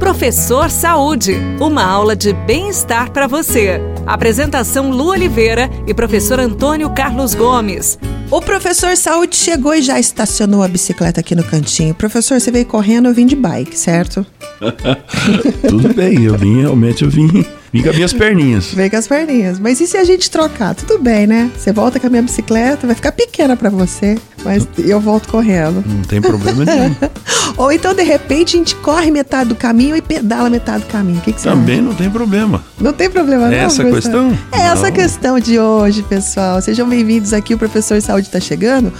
[0.00, 3.78] Professor Saúde, uma aula de bem-estar para você.
[4.06, 7.98] Apresentação Lu Oliveira e professor Antônio Carlos Gomes.
[8.30, 11.94] O professor Saúde chegou e já estacionou a bicicleta aqui no cantinho.
[11.94, 14.24] Professor, você veio correndo, eu vim de bike, certo?
[15.68, 18.74] Tudo bem, eu vim, realmente eu vim Vim com as minhas perninhas.
[18.74, 19.60] Vem com as perninhas.
[19.60, 20.74] Mas e se a gente trocar?
[20.74, 21.50] Tudo bem, né?
[21.56, 25.84] Você volta com a minha bicicleta, vai ficar pequena para você, mas eu volto correndo.
[25.86, 26.94] Não tem problema nenhum.
[27.56, 31.18] Ou então, de repente, a gente corre metade do caminho e pedala metade do caminho.
[31.18, 31.82] O que, que Também acha?
[31.82, 32.64] não tem problema.
[32.80, 33.54] Não tem problema, não.
[33.54, 34.38] Essa a questão?
[34.52, 36.60] É essa a questão de hoje, pessoal.
[36.60, 37.54] Sejam bem-vindos aqui.
[37.54, 38.92] O professor de saúde está chegando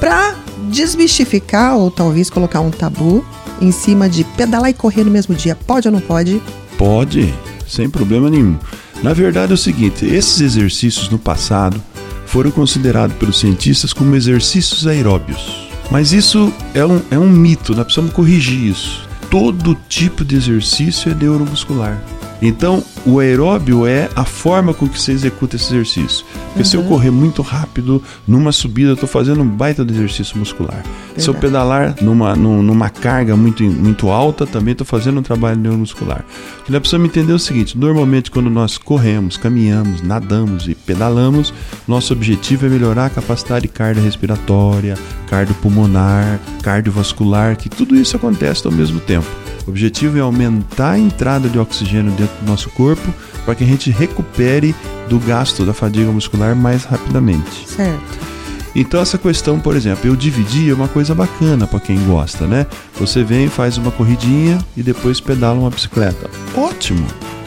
[0.00, 0.34] para
[0.68, 3.24] desmistificar ou talvez colocar um tabu
[3.60, 5.56] em cima de pedalar e correr no mesmo dia.
[5.66, 6.42] Pode ou não pode?
[6.76, 7.32] Pode
[7.66, 8.56] sem problema nenhum.
[9.02, 11.82] Na verdade é o seguinte: esses exercícios no passado
[12.26, 15.65] foram considerados pelos cientistas como exercícios aeróbios.
[15.90, 19.08] Mas isso é um, é um mito, nós precisamos corrigir isso.
[19.30, 22.02] Todo tipo de exercício é neuromuscular.
[22.40, 26.24] Então, o aeróbio é a forma com que você executa esse exercício.
[26.46, 26.64] Porque uhum.
[26.64, 26.88] se eu uhum.
[26.88, 30.82] correr muito rápido numa subida, eu estou fazendo um baita de exercício muscular.
[30.82, 31.22] Verdade.
[31.22, 36.24] Se eu pedalar numa, numa carga muito, muito alta, também estou fazendo um trabalho neuromuscular.
[36.60, 40.74] O que nós precisamos entender é o seguinte: normalmente, quando nós corremos, caminhamos, nadamos e
[40.74, 41.52] pedalamos,
[41.86, 44.96] nosso objetivo é melhorar a capacidade cardiorrespiratória,
[45.28, 49.26] cardiopulmonar, cardiovascular, que tudo isso acontece ao mesmo tempo.
[49.66, 53.12] O objetivo é aumentar a entrada de oxigênio dentro do nosso corpo
[53.44, 54.74] para que a gente recupere
[55.08, 57.66] do gasto da fadiga muscular mais rapidamente.
[57.66, 58.26] Certo.
[58.74, 62.66] Então essa questão, por exemplo, eu dividir é uma coisa bacana para quem gosta, né?
[63.00, 66.30] Você vem, faz uma corridinha e depois pedala uma bicicleta.
[66.54, 67.06] Ótimo.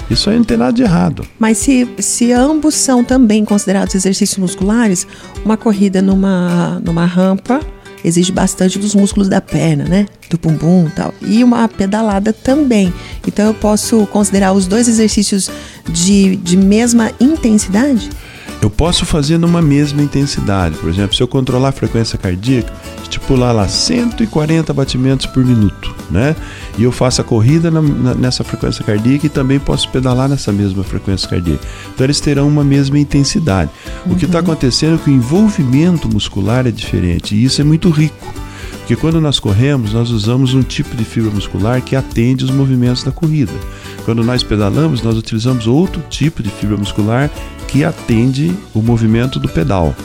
[0.09, 1.23] Isso aí não tem nada de errado.
[1.37, 5.05] Mas se, se ambos são também considerados exercícios musculares,
[5.45, 7.59] uma corrida numa, numa rampa
[8.03, 10.05] exige bastante dos músculos da perna, né?
[10.29, 11.13] Do bumbum e tal.
[11.21, 12.93] E uma pedalada também.
[13.27, 15.49] Então eu posso considerar os dois exercícios
[15.89, 18.09] de, de mesma intensidade?
[18.61, 20.77] Eu posso fazer numa mesma intensidade.
[20.77, 26.35] Por exemplo, se eu controlar a frequência cardíaca, estipular lá 140 batimentos por minuto, né?
[26.77, 30.51] E eu faço a corrida na, na, nessa frequência cardíaca e também posso pedalar nessa
[30.51, 31.65] mesma frequência cardíaca.
[31.93, 33.71] Então eles terão uma mesma intensidade.
[34.05, 34.43] O que está uhum.
[34.43, 38.27] acontecendo é que o envolvimento muscular é diferente e isso é muito rico.
[38.89, 43.03] Porque quando nós corremos, nós usamos um tipo de fibra muscular que atende os movimentos
[43.03, 43.53] da corrida.
[44.03, 47.29] Quando nós pedalamos, nós utilizamos outro tipo de fibra muscular
[47.69, 49.95] que atende o movimento do pedal.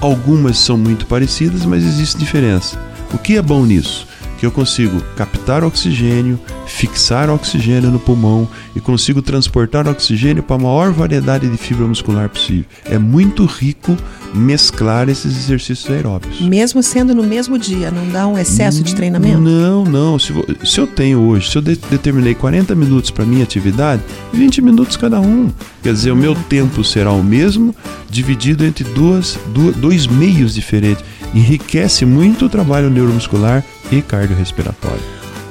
[0.00, 2.78] Algumas são muito parecidas, mas existe diferença.
[3.14, 4.08] O que é bom nisso?
[4.38, 10.58] Que eu consigo captar oxigênio, fixar oxigênio no pulmão e consigo transportar oxigênio para a
[10.58, 12.66] maior variedade de fibra muscular possível.
[12.84, 13.96] É muito rico
[14.34, 16.40] mesclar esses exercícios aeróbicos.
[16.40, 19.38] Mesmo sendo no mesmo dia, não dá um excesso de treinamento?
[19.40, 20.18] Não, não.
[20.18, 20.32] Se,
[20.64, 24.96] se eu tenho hoje, se eu de, determinei 40 minutos para minha atividade, 20 minutos
[24.96, 25.50] cada um.
[25.82, 27.74] Quer dizer, o meu tempo será o mesmo,
[28.10, 31.04] dividido entre duas, duas, dois meios diferentes.
[31.34, 35.02] Enriquece muito o trabalho neuromuscular e cardiorrespiratório.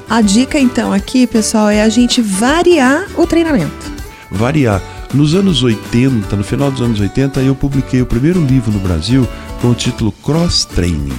[0.08, 3.92] A dica então aqui, pessoal, é a gente variar o treinamento.
[4.30, 4.80] Variar.
[5.12, 9.26] Nos anos 80, no final dos anos 80, eu publiquei o primeiro livro no Brasil
[9.60, 11.16] com o título Cross Training,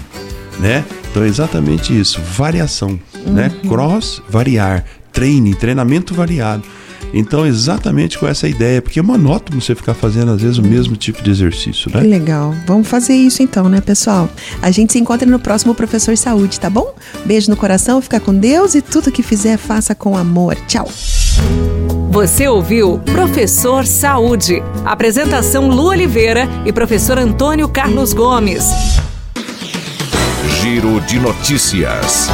[0.60, 0.86] né?
[1.10, 3.22] Então é exatamente isso, variação, né?
[3.26, 3.34] uhum.
[3.34, 3.52] né?
[3.68, 6.64] Cross, variar, training, treinamento variado.
[7.14, 10.96] Então, exatamente com essa ideia, porque é monótono você ficar fazendo às vezes o mesmo
[10.96, 12.02] tipo de exercício, né?
[12.02, 12.54] Que legal.
[12.66, 14.30] Vamos fazer isso então, né, pessoal?
[14.62, 16.94] A gente se encontra no próximo Professor Saúde, tá bom?
[17.26, 20.56] Beijo no coração, fica com Deus e tudo que fizer, faça com amor.
[20.68, 20.88] Tchau.
[22.10, 24.62] Você ouviu Professor Saúde.
[24.86, 28.66] Apresentação Lu Oliveira e professor Antônio Carlos Gomes.
[30.62, 32.30] Giro de notícias.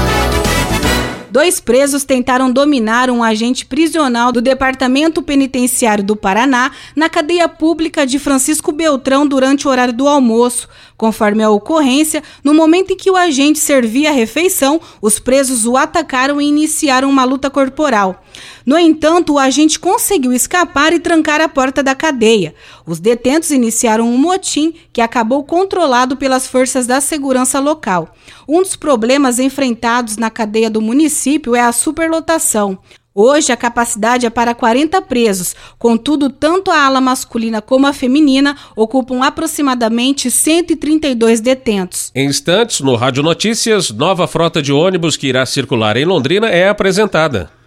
[1.33, 8.05] Dois presos tentaram dominar um agente prisional do Departamento Penitenciário do Paraná na cadeia pública
[8.05, 10.69] de Francisco Beltrão durante o horário do almoço.
[10.97, 15.75] Conforme a ocorrência, no momento em que o agente servia a refeição, os presos o
[15.75, 18.23] atacaram e iniciaram uma luta corporal.
[18.65, 22.55] No entanto, o agente conseguiu escapar e trancar a porta da cadeia.
[22.85, 28.13] Os detentos iniciaram um motim que acabou controlado pelas forças da segurança local.
[28.47, 32.79] Um dos problemas enfrentados na cadeia do município é a superlotação.
[33.15, 38.57] Hoje, a capacidade é para 40 presos, contudo, tanto a ala masculina como a feminina
[38.75, 42.11] ocupam aproximadamente 132 detentos.
[42.15, 46.67] Em instantes, no Rádio Notícias, nova frota de ônibus que irá circular em Londrina é
[46.67, 47.51] apresentada.